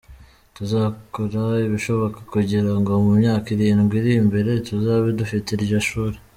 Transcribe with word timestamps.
Tuzakora 0.55 1.43
ibishoboka 1.67 2.19
kugira 2.33 2.71
ngo 2.79 2.91
mu 3.05 3.11
myaka 3.19 3.45
irindwi 3.55 3.93
iri 3.99 4.11
imbere 4.21 4.51
tuzabe 4.67 5.07
dufite 5.19 5.49
iryo 5.57 5.79
shuri.” 5.89 6.17